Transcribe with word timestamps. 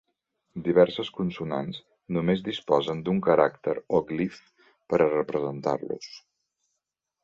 Diverses 0.67 1.11
consonants 1.17 1.81
només 2.17 2.43
disposen 2.49 3.05
d'un 3.11 3.23
caràcter 3.29 3.79
o 3.99 4.03
glif 4.11 4.43
per 4.93 5.03
a 5.05 5.11
representar-los. 5.17 6.15